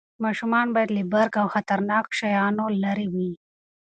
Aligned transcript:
ماشومان 0.23 0.67
باید 0.75 0.89
له 0.97 1.03
برق 1.13 1.33
او 1.41 1.47
خطرناکو 1.55 2.15
شیانو 2.19 2.65
لرې 2.83 3.07
وي. 3.13 3.31